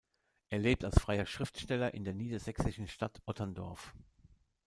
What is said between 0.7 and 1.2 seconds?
als